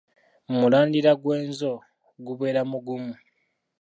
Mu 0.47 0.53
mulandira 0.61 1.11
gw’enzo 1.21 1.71
gubeera 2.25 2.61
mugumu. 2.71 3.13